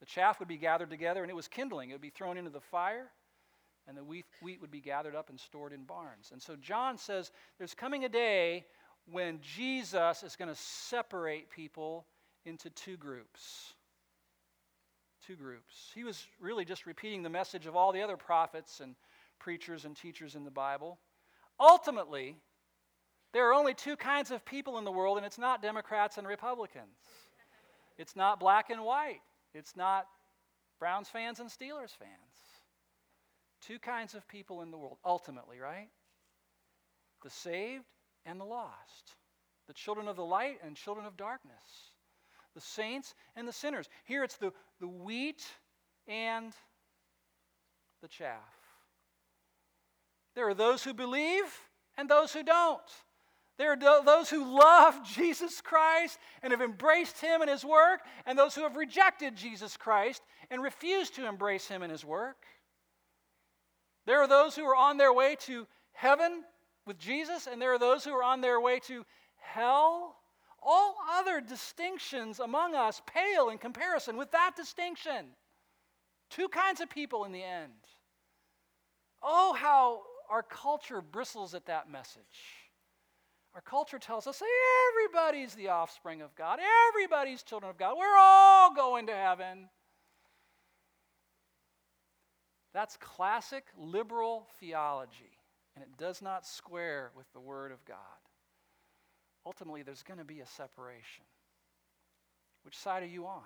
[0.00, 1.90] The chaff would be gathered together and it was kindling.
[1.90, 3.10] It would be thrown into the fire,
[3.86, 6.30] and the wheat, would be gathered up and stored in barns.
[6.32, 8.64] And so John says there's coming a day
[9.10, 12.06] when Jesus is going to separate people
[12.44, 13.74] into two groups.
[15.26, 15.90] Two groups.
[15.94, 18.94] He was really just repeating the message of all the other prophets and
[19.38, 20.98] preachers and teachers in the Bible.
[21.58, 22.36] Ultimately,
[23.32, 26.26] there are only two kinds of people in the world, and it's not Democrats and
[26.26, 26.96] Republicans.
[27.96, 29.20] It's not black and white.
[29.54, 30.06] It's not
[30.78, 32.10] Browns fans and Steelers fans.
[33.60, 35.88] Two kinds of people in the world, ultimately, right?
[37.22, 37.84] The saved
[38.24, 39.16] and the lost.
[39.68, 41.54] The children of the light and children of darkness.
[42.54, 43.88] The saints and the sinners.
[44.04, 45.46] Here it's the, the wheat
[46.08, 46.52] and
[48.02, 48.38] the chaff.
[50.34, 51.44] There are those who believe
[51.96, 52.80] and those who don't.
[53.60, 58.38] There are those who love Jesus Christ and have embraced him and his work, and
[58.38, 62.46] those who have rejected Jesus Christ and refused to embrace him and his work.
[64.06, 66.42] There are those who are on their way to heaven
[66.86, 69.04] with Jesus, and there are those who are on their way to
[69.36, 70.16] hell.
[70.62, 75.26] All other distinctions among us pale in comparison with that distinction.
[76.30, 77.74] Two kinds of people in the end.
[79.22, 82.59] Oh, how our culture bristles at that message.
[83.54, 84.42] Our culture tells us
[84.92, 87.96] everybody's the offspring of God, everybody's children of God.
[87.98, 89.68] We're all going to heaven.
[92.72, 95.38] That's classic liberal theology,
[95.74, 97.96] and it does not square with the Word of God.
[99.44, 101.24] Ultimately, there's going to be a separation.
[102.62, 103.42] Which side are you on?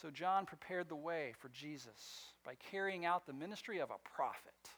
[0.00, 4.70] so John prepared the way for Jesus by carrying out the ministry of a prophet,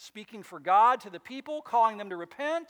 [0.00, 2.68] speaking for God to the people, calling them to repent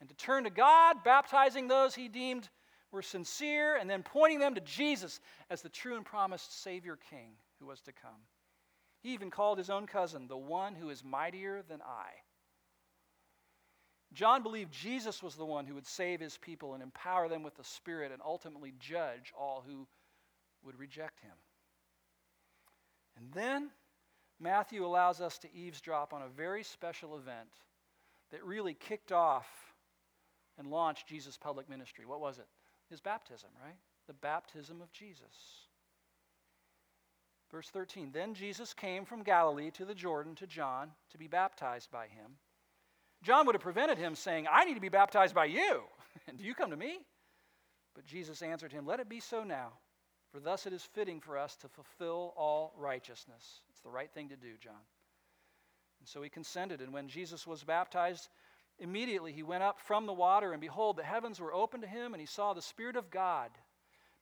[0.00, 2.48] and to turn to God, baptizing those he deemed
[2.92, 5.20] were sincere, and then pointing them to Jesus
[5.50, 8.20] as the true and promised Savior King who was to come.
[9.00, 12.10] He even called his own cousin the one who is mightier than I.
[14.12, 17.56] John believed Jesus was the one who would save his people and empower them with
[17.56, 19.88] the Spirit and ultimately judge all who
[20.62, 21.32] would reject him.
[23.16, 23.70] And then
[24.42, 27.48] Matthew allows us to eavesdrop on a very special event
[28.32, 29.46] that really kicked off
[30.58, 32.04] and launched Jesus' public ministry.
[32.04, 32.46] What was it?
[32.90, 33.76] His baptism, right?
[34.08, 35.68] The baptism of Jesus.
[37.52, 41.90] Verse 13 Then Jesus came from Galilee to the Jordan to John to be baptized
[41.92, 42.32] by him.
[43.22, 45.82] John would have prevented him, saying, I need to be baptized by you.
[46.26, 46.98] And do you come to me?
[47.94, 49.74] But Jesus answered him, Let it be so now,
[50.32, 53.60] for thus it is fitting for us to fulfill all righteousness.
[53.84, 54.74] The right thing to do, John.
[56.00, 56.80] And so he consented.
[56.80, 58.28] And when Jesus was baptized,
[58.78, 62.14] immediately he went up from the water, and behold, the heavens were opened to him,
[62.14, 63.50] and he saw the Spirit of God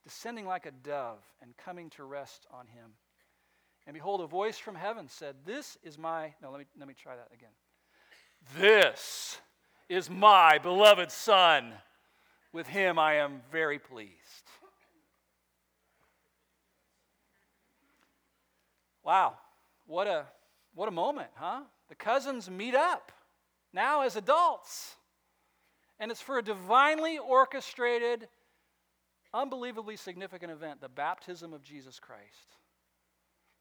[0.04, 2.90] descending like a dove and coming to rest on him.
[3.86, 6.34] And behold, a voice from heaven said, This is my.
[6.42, 7.50] No, let me, let me try that again.
[8.58, 9.38] This
[9.88, 11.72] is my beloved Son.
[12.52, 14.14] With him I am very pleased.
[19.02, 19.34] Wow,
[19.90, 20.24] what a,
[20.74, 21.62] what a moment, huh?
[21.88, 23.10] The cousins meet up
[23.72, 24.94] now as adults.
[25.98, 28.28] And it's for a divinely orchestrated,
[29.34, 32.54] unbelievably significant event the baptism of Jesus Christ.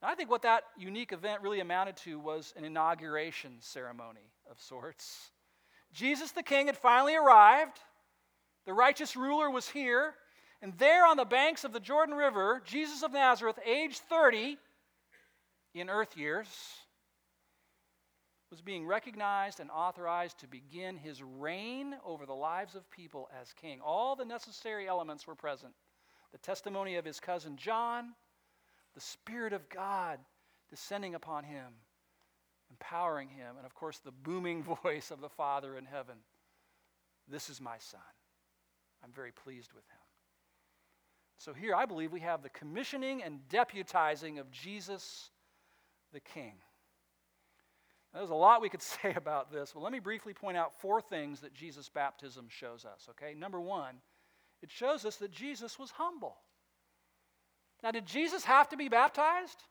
[0.03, 4.61] Now, I think what that unique event really amounted to was an inauguration ceremony of
[4.61, 5.31] sorts.
[5.93, 7.79] Jesus the King had finally arrived.
[8.67, 10.13] The righteous ruler was here.
[10.61, 14.59] And there on the banks of the Jordan River, Jesus of Nazareth, age 30
[15.73, 16.47] in earth years,
[18.49, 23.53] was being recognized and authorized to begin his reign over the lives of people as
[23.53, 23.79] king.
[23.79, 25.73] All the necessary elements were present
[26.31, 28.13] the testimony of his cousin John
[28.95, 30.19] the Spirit of God
[30.69, 31.73] descending upon him,
[32.69, 36.17] empowering him, and of course, the booming voice of the Father in heaven
[37.27, 38.01] This is my Son.
[39.03, 39.99] I'm very pleased with him.
[41.37, 45.29] So here, I believe we have the commissioning and deputizing of Jesus
[46.13, 46.53] the King.
[48.13, 50.79] Now, there's a lot we could say about this, but let me briefly point out
[50.79, 53.33] four things that Jesus' baptism shows us, okay?
[53.33, 53.95] Number one,
[54.61, 56.37] it shows us that Jesus was humble.
[57.81, 59.63] Now, did Jesus have to be baptized?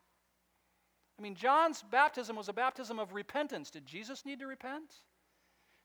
[1.17, 3.69] I mean, John's baptism was a baptism of repentance.
[3.69, 4.93] Did Jesus need to repent?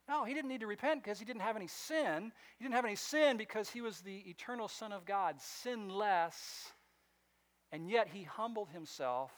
[0.09, 2.31] No, he didn't need to repent because he didn't have any sin.
[2.59, 6.73] He didn't have any sin because he was the eternal Son of God, sinless.
[7.73, 9.33] And yet he humbled himself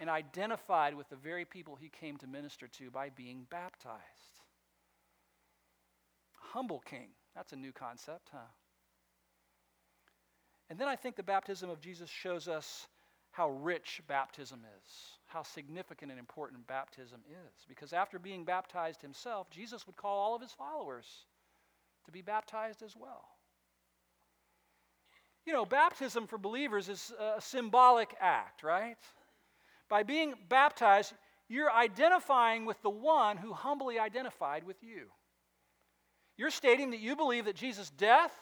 [0.00, 4.00] and identified with the very people he came to minister to by being baptized.
[6.32, 7.08] Humble king.
[7.34, 8.38] That's a new concept, huh?
[10.70, 12.86] And then I think the baptism of Jesus shows us
[13.30, 14.92] how rich baptism is,
[15.26, 17.64] how significant and important baptism is.
[17.68, 21.06] Because after being baptized himself, Jesus would call all of his followers
[22.04, 23.24] to be baptized as well.
[25.44, 28.96] You know, baptism for believers is a symbolic act, right?
[29.88, 31.12] By being baptized,
[31.48, 35.06] you're identifying with the one who humbly identified with you.
[36.36, 38.34] You're stating that you believe that Jesus' death,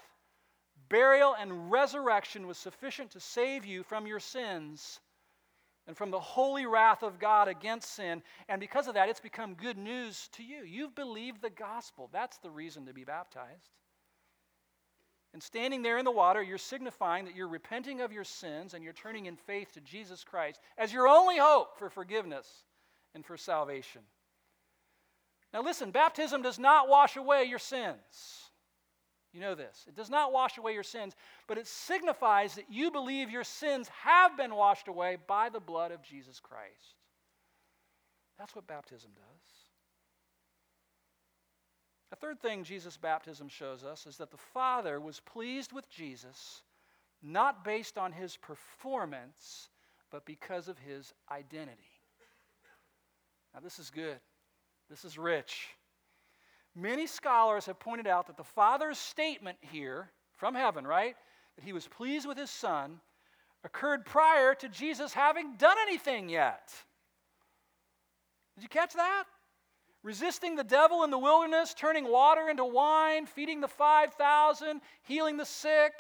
[0.88, 5.00] burial, and resurrection was sufficient to save you from your sins
[5.86, 8.22] and from the holy wrath of God against sin.
[8.48, 10.62] And because of that, it's become good news to you.
[10.64, 12.08] You've believed the gospel.
[12.12, 13.70] That's the reason to be baptized.
[15.32, 18.84] And standing there in the water, you're signifying that you're repenting of your sins and
[18.84, 22.46] you're turning in faith to Jesus Christ as your only hope for forgiveness
[23.14, 24.02] and for salvation.
[25.52, 28.50] Now, listen, baptism does not wash away your sins.
[29.32, 29.86] You know this.
[29.88, 31.14] It does not wash away your sins,
[31.46, 35.90] but it signifies that you believe your sins have been washed away by the blood
[35.90, 36.96] of Jesus Christ.
[38.38, 39.61] That's what baptism does.
[42.12, 46.62] A third thing Jesus' baptism shows us is that the Father was pleased with Jesus
[47.22, 49.70] not based on his performance,
[50.10, 51.82] but because of his identity.
[53.54, 54.18] Now, this is good.
[54.90, 55.68] This is rich.
[56.74, 61.16] Many scholars have pointed out that the Father's statement here from heaven, right,
[61.56, 63.00] that he was pleased with his Son,
[63.64, 66.72] occurred prior to Jesus having done anything yet.
[68.56, 69.24] Did you catch that?
[70.02, 75.44] Resisting the devil in the wilderness, turning water into wine, feeding the 5,000, healing the
[75.44, 75.92] sick,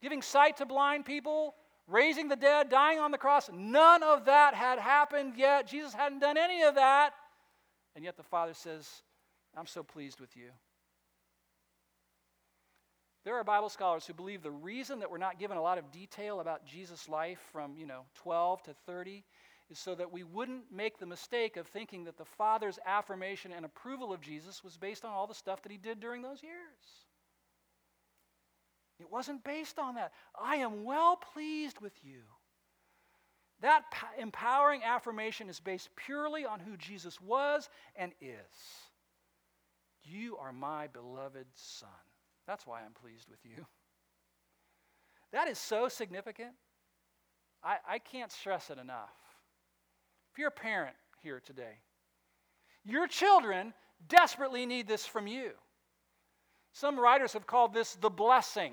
[0.00, 1.54] giving sight to blind people.
[1.88, 3.50] raising the dead, dying on the cross.
[3.52, 5.66] None of that had happened yet.
[5.66, 7.12] Jesus hadn't done any of that.
[7.94, 8.88] And yet the Father says,
[9.56, 10.50] I'm so pleased with you.
[13.24, 15.92] There are Bible scholars who believe the reason that we're not given a lot of
[15.92, 19.24] detail about Jesus' life from, you know, 12 to 30
[19.72, 23.64] is so that we wouldn't make the mistake of thinking that the Father's affirmation and
[23.64, 27.06] approval of Jesus was based on all the stuff that he did during those years.
[29.00, 30.12] It wasn't based on that.
[30.40, 32.20] I am well pleased with you.
[33.62, 33.84] That
[34.18, 38.36] empowering affirmation is based purely on who Jesus was and is.
[40.04, 41.88] You are my beloved Son.
[42.46, 43.66] That's why I'm pleased with you.
[45.32, 46.50] That is so significant.
[47.64, 49.14] I, I can't stress it enough.
[50.32, 51.78] If you're a parent here today,
[52.84, 53.74] your children
[54.08, 55.50] desperately need this from you.
[56.72, 58.72] Some writers have called this the blessing.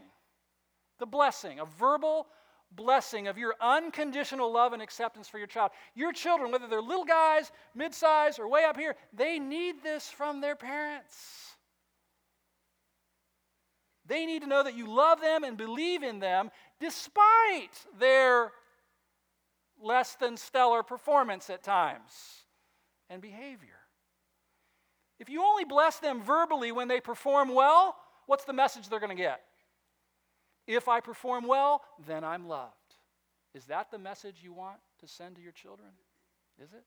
[1.00, 2.28] The blessing, a verbal
[2.72, 5.72] blessing of your unconditional love and acceptance for your child.
[5.96, 10.10] Your children, whether they're little guys, mid size, or way up here, they need this
[10.10, 11.56] from their parents.
[14.06, 18.52] They need to know that you love them and believe in them despite their
[19.82, 22.44] less than stellar performance at times
[23.10, 23.80] and behavior.
[25.20, 29.16] If you only bless them verbally when they perform well, what's the message they're going
[29.16, 29.42] to get?
[30.68, 32.74] If I perform well, then I'm loved.
[33.54, 35.90] Is that the message you want to send to your children?
[36.64, 36.84] Is it?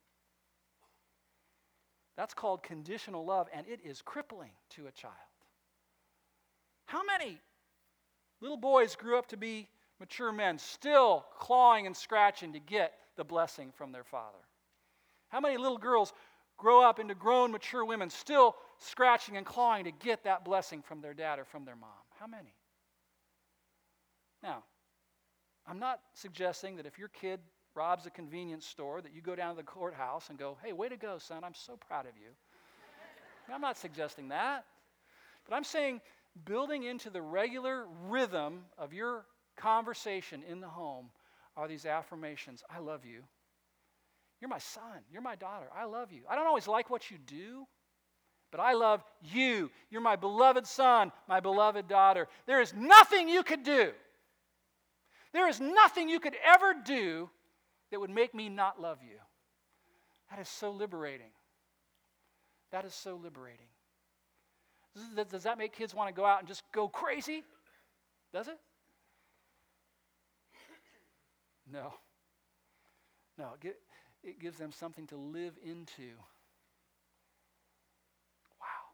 [2.17, 5.15] That's called conditional love, and it is crippling to a child.
[6.87, 7.41] How many
[8.41, 9.69] little boys grew up to be
[10.03, 14.39] mature men, still clawing and scratching to get the blessing from their father?
[15.29, 16.13] How many little girls
[16.59, 21.03] grow up into grown, mature women, still scratching and clawing to get that blessing from
[21.03, 21.91] their dad or from their mom?
[22.19, 22.53] How many?
[24.43, 24.65] Now,
[25.69, 27.39] I'm not suggesting that if your kid
[27.77, 30.89] robs a convenience store, that you go down to the courthouse and go, hey, way
[30.89, 32.31] to go, son, I'm so proud of you.
[33.55, 34.65] I'm not suggesting that.
[35.49, 36.01] But I'm saying
[36.45, 39.27] building into the regular rhythm of your
[39.63, 41.07] conversation in the home
[41.57, 43.23] are these affirmations I love you.
[44.41, 45.05] You're my son.
[45.13, 45.67] You're my daughter.
[45.77, 46.23] I love you.
[46.29, 47.65] I don't always like what you do,
[48.51, 49.71] but I love you.
[49.89, 52.27] You're my beloved son, my beloved daughter.
[52.47, 53.93] There is nothing you could do.
[55.33, 57.31] There is nothing you could ever do
[57.91, 59.19] that would make me not love you.
[60.31, 61.31] That is so liberating.
[62.73, 63.67] That is so liberating.
[65.31, 67.45] Does that make kids want to go out and just go crazy?
[68.33, 68.59] Does it?
[71.71, 71.95] No.
[73.39, 73.55] No,
[74.23, 76.11] it gives them something to live into.
[78.61, 78.93] Wow.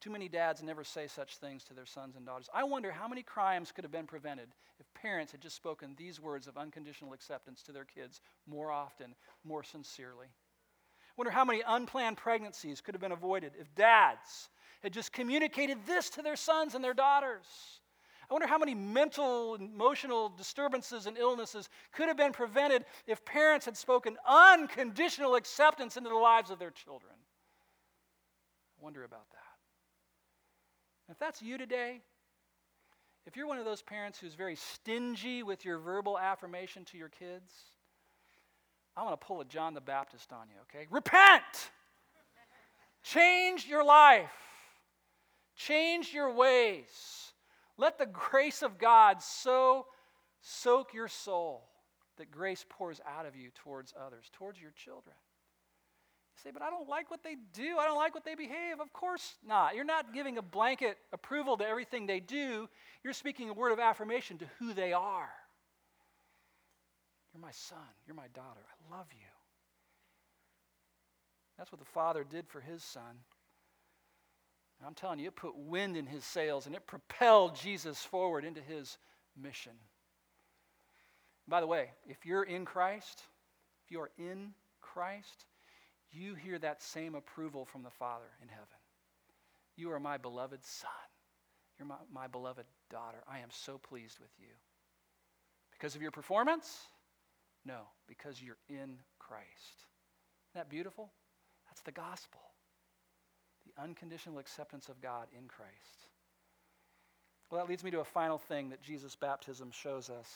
[0.00, 2.48] Too many dads never say such things to their sons and daughters.
[2.52, 4.48] I wonder how many crimes could have been prevented
[4.80, 9.14] if parents had just spoken these words of unconditional acceptance to their kids more often,
[9.44, 10.26] more sincerely.
[10.26, 14.48] I Wonder how many unplanned pregnancies could have been avoided if dads
[14.82, 17.81] had just communicated this to their sons and their daughters.
[18.30, 23.66] I wonder how many mental, emotional disturbances and illnesses could have been prevented if parents
[23.66, 27.12] had spoken unconditional acceptance into the lives of their children.
[28.80, 29.38] I wonder about that.
[31.12, 32.00] If that's you today,
[33.26, 37.08] if you're one of those parents who's very stingy with your verbal affirmation to your
[37.08, 37.52] kids,
[38.96, 40.86] I want to pull a John the Baptist on you, okay?
[40.90, 41.70] Repent!
[43.02, 44.30] Change your life.
[45.56, 47.31] Change your ways.
[47.82, 49.86] Let the grace of God so
[50.40, 51.64] soak your soul
[52.16, 55.16] that grace pours out of you towards others, towards your children.
[56.36, 57.78] You say, but I don't like what they do.
[57.80, 58.78] I don't like what they behave.
[58.80, 59.74] Of course not.
[59.74, 62.68] You're not giving a blanket approval to everything they do.
[63.02, 65.30] You're speaking a word of affirmation to who they are.
[67.34, 67.78] You're my son.
[68.06, 68.60] You're my daughter.
[68.60, 69.26] I love you.
[71.58, 73.24] That's what the Father did for his son.
[74.86, 78.60] I'm telling you, it put wind in his sails and it propelled Jesus forward into
[78.60, 78.98] his
[79.40, 79.72] mission.
[81.48, 83.22] By the way, if you're in Christ,
[83.84, 85.46] if you are in Christ,
[86.10, 88.66] you hear that same approval from the Father in heaven.
[89.76, 90.90] You are my beloved son.
[91.78, 93.18] You're my, my beloved daughter.
[93.28, 94.54] I am so pleased with you.
[95.72, 96.86] Because of your performance?
[97.64, 99.86] No, because you're in Christ.
[100.50, 101.10] Isn't that beautiful?
[101.68, 102.40] That's the gospel.
[103.66, 106.08] The unconditional acceptance of God in Christ.
[107.50, 110.28] Well, that leads me to a final thing that Jesus' baptism shows us.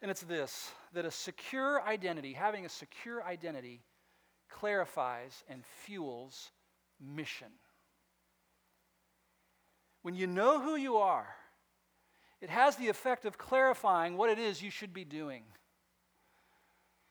[0.00, 3.82] And it's this that a secure identity, having a secure identity,
[4.48, 6.50] clarifies and fuels
[7.00, 7.48] mission.
[10.02, 11.26] When you know who you are,
[12.40, 15.42] it has the effect of clarifying what it is you should be doing.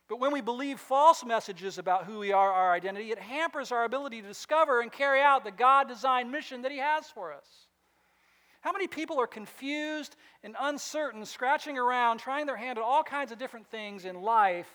[0.08, 3.86] But when we believe false messages about who we are, our identity, it hampers our
[3.86, 7.47] ability to discover and carry out the God designed mission that He has for us.
[8.62, 13.32] How many people are confused and uncertain, scratching around, trying their hand at all kinds
[13.32, 14.70] of different things in life,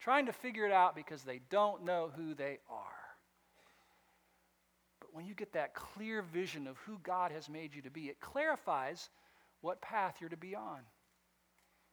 [0.00, 2.86] trying to figure it out because they don't know who they are?
[5.00, 8.08] But when you get that clear vision of who God has made you to be,
[8.08, 9.10] it clarifies
[9.60, 10.80] what path you're to be on.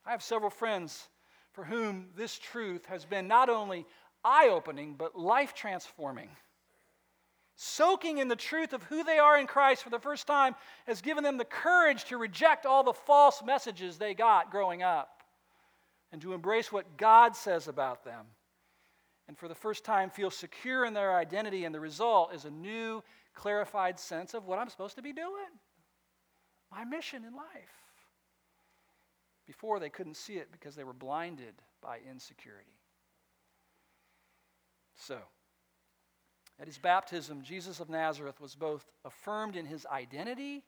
[0.06, 1.08] I have several friends
[1.58, 3.84] for whom this truth has been not only
[4.24, 6.30] eye opening, but life transforming.
[7.56, 10.54] Soaking in the truth of who they are in Christ for the first time
[10.86, 15.24] has given them the courage to reject all the false messages they got growing up
[16.12, 18.28] and to embrace what God says about them.
[19.28, 22.52] And for the first time, feel secure in their identity, and the result is a
[22.52, 23.04] new,
[23.34, 25.50] clarified sense of what I'm supposed to be doing
[26.72, 27.87] my mission in life.
[29.48, 32.78] Before, they couldn't see it because they were blinded by insecurity.
[34.98, 35.18] So,
[36.60, 40.64] at his baptism, Jesus of Nazareth was both affirmed in his identity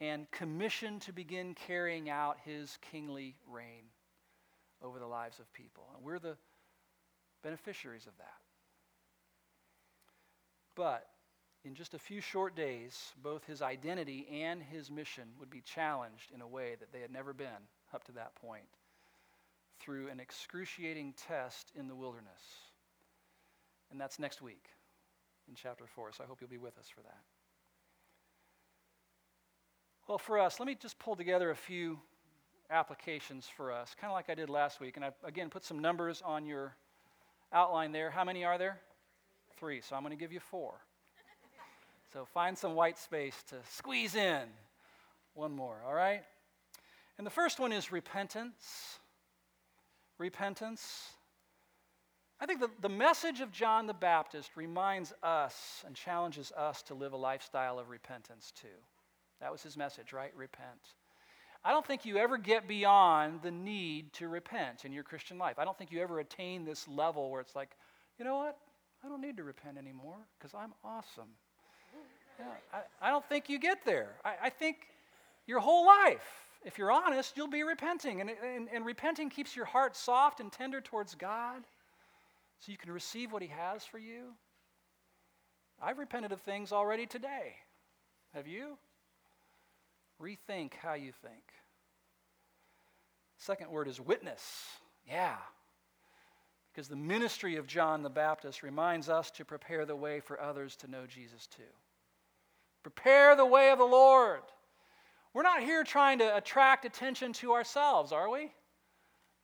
[0.00, 3.84] and commissioned to begin carrying out his kingly reign
[4.82, 5.88] over the lives of people.
[5.96, 6.36] And we're the
[7.42, 8.40] beneficiaries of that.
[10.74, 11.06] But
[11.64, 16.30] in just a few short days, both his identity and his mission would be challenged
[16.34, 18.66] in a way that they had never been up to that point
[19.80, 22.42] through an excruciating test in the wilderness.
[23.90, 24.66] And that's next week
[25.48, 27.20] in chapter 4, so I hope you'll be with us for that.
[30.06, 31.98] Well, for us, let me just pull together a few
[32.70, 34.96] applications for us, kind of like I did last week.
[34.96, 36.76] And I, again, put some numbers on your
[37.52, 38.10] outline there.
[38.10, 38.80] How many are there?
[39.56, 39.80] Three.
[39.80, 40.74] So I'm going to give you four.
[42.14, 44.44] So find some white space to squeeze in.
[45.34, 46.22] One more, all right?
[47.18, 49.00] And the first one is repentance.
[50.16, 51.08] Repentance.
[52.38, 56.94] I think the, the message of John the Baptist reminds us and challenges us to
[56.94, 58.68] live a lifestyle of repentance too.
[59.40, 60.30] That was his message, right?
[60.36, 60.68] Repent.
[61.64, 65.58] I don't think you ever get beyond the need to repent in your Christian life.
[65.58, 67.70] I don't think you ever attain this level where it's like,
[68.20, 68.56] you know what?
[69.04, 71.30] I don't need to repent anymore because I'm awesome.
[72.72, 74.10] I, I, don't think you get there.
[74.24, 74.88] I, I, think
[75.46, 76.24] your whole life,
[76.64, 78.20] if you're honest, you'll be repenting.
[78.20, 81.62] And, and, and repenting keeps your heart soft and tender towards God
[82.58, 84.32] so you can receive what He has for you.
[85.80, 87.54] I've repented of things already today.
[88.34, 88.78] Have you?
[90.20, 91.42] Rethink how you think.
[93.38, 94.42] Second word is witness.
[95.08, 95.36] Yeah.
[96.72, 100.76] Because the ministry of John the Baptist reminds us to prepare the way for others
[100.76, 101.62] to know Jesus too.
[102.84, 104.42] Prepare the way of the Lord.
[105.32, 108.52] We're not here trying to attract attention to ourselves, are we?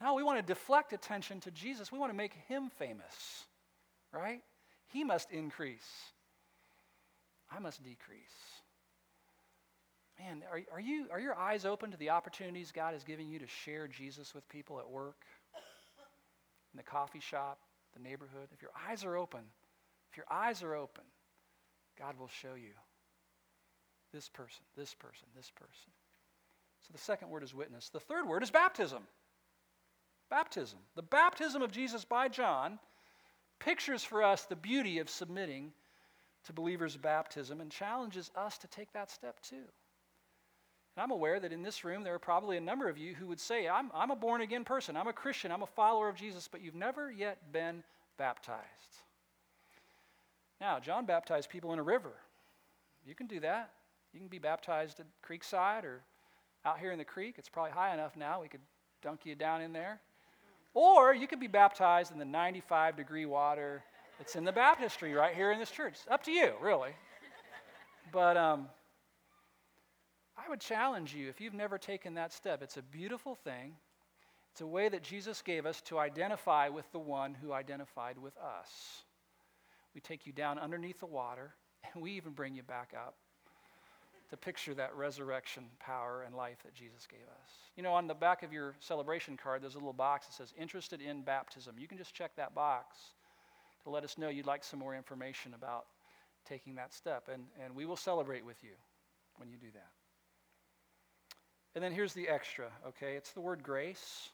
[0.01, 1.91] No, we want to deflect attention to Jesus.
[1.91, 3.47] We want to make him famous,
[4.13, 4.43] right?
[4.89, 5.89] He must increase.
[7.51, 8.21] I must decrease.
[10.19, 13.39] Man, are, are, you, are your eyes open to the opportunities God is giving you
[13.39, 15.25] to share Jesus with people at work,
[16.75, 17.59] in the coffee shop,
[17.95, 18.49] the neighborhood?
[18.53, 19.41] If your eyes are open,
[20.11, 21.05] if your eyes are open,
[21.99, 22.73] God will show you
[24.13, 25.91] this person, this person, this person.
[26.81, 27.89] So the second word is witness.
[27.89, 29.03] The third word is baptism.
[30.31, 30.79] Baptism.
[30.97, 32.79] The baptism of Jesus by John
[33.59, 35.73] pictures for us the beauty of submitting
[36.45, 39.57] to believers' baptism and challenges us to take that step too.
[40.97, 43.27] And I'm aware that in this room there are probably a number of you who
[43.27, 46.17] would say, I'm, I'm a born again person, I'm a Christian, I'm a follower of
[46.17, 47.85] Jesus, but you've never yet been
[48.17, 48.61] baptized.
[50.61, 52.13] Now, John baptized people in a river.
[53.07, 53.71] You can do that.
[54.13, 56.03] You can be baptized at Creekside or
[56.65, 57.37] out here in the creek.
[57.39, 58.41] It's probably high enough now.
[58.43, 58.61] We could
[59.03, 60.01] dunk you down in there.
[60.75, 63.83] Or you could be baptized in the 95 degree water
[64.19, 65.97] that's in the baptistry right here in this church.
[66.11, 66.91] Up to you, really.
[68.13, 68.69] But um,
[70.37, 72.63] I would challenge you if you've never taken that step.
[72.63, 73.75] It's a beautiful thing.
[74.53, 78.37] It's a way that Jesus gave us to identify with the one who identified with
[78.37, 79.05] us.
[79.95, 81.55] We take you down underneath the water,
[81.95, 83.15] and we even bring you back up
[84.31, 87.51] to picture that resurrection power and life that Jesus gave us.
[87.77, 90.55] You know, on the back of your celebration card, there's a little box that says
[90.57, 91.75] interested in baptism.
[91.79, 92.97] You can just check that box
[93.83, 95.87] to let us know you'd like some more information about
[96.49, 97.29] taking that step.
[97.33, 98.71] And, and we will celebrate with you
[99.37, 99.89] when you do that.
[101.75, 103.15] And then here's the extra, okay?
[103.15, 104.31] It's the word grace.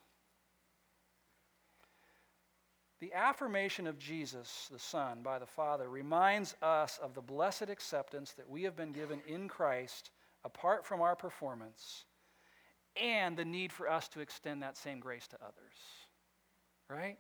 [3.01, 8.33] The affirmation of Jesus, the Son, by the Father, reminds us of the blessed acceptance
[8.33, 10.11] that we have been given in Christ
[10.45, 12.05] apart from our performance
[13.01, 15.75] and the need for us to extend that same grace to others.
[16.89, 17.19] Right?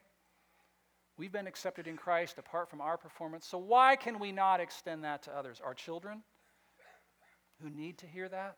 [1.18, 5.04] We've been accepted in Christ apart from our performance, so why can we not extend
[5.04, 5.60] that to others?
[5.62, 6.22] Our children
[7.62, 8.56] who need to hear that?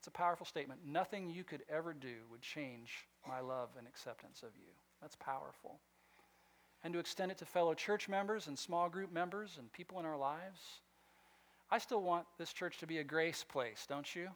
[0.00, 0.80] It's a powerful statement.
[0.84, 4.70] Nothing you could ever do would change my love and acceptance of you.
[5.00, 5.78] That's powerful.
[6.82, 10.06] And to extend it to fellow church members and small group members and people in
[10.06, 10.80] our lives.
[11.70, 14.28] I still want this church to be a grace place, don't you?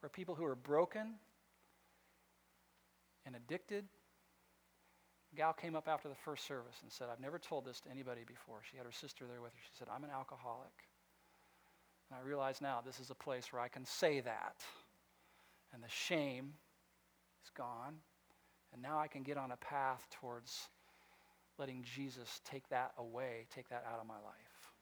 [0.00, 1.14] Where people who are broken
[3.24, 3.84] and addicted.
[5.32, 7.90] A gal came up after the first service and said, I've never told this to
[7.90, 8.58] anybody before.
[8.70, 9.58] She had her sister there with her.
[9.62, 10.88] She said, I'm an alcoholic.
[12.10, 14.62] And I realize now this is a place where I can say that.
[15.72, 16.52] And the shame
[17.44, 17.94] is gone.
[18.72, 20.68] And now I can get on a path towards
[21.58, 24.72] letting Jesus take that away, take that out of my life.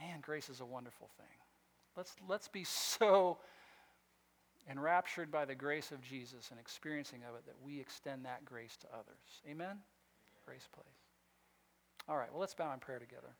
[0.00, 1.26] Man, grace is a wonderful thing.
[1.96, 3.38] Let's, let's be so
[4.68, 8.76] enraptured by the grace of Jesus and experiencing of it that we extend that grace
[8.78, 9.42] to others.
[9.48, 9.76] Amen?
[10.44, 10.86] Grace, place.
[12.08, 13.34] All right, well, let's bow in prayer together.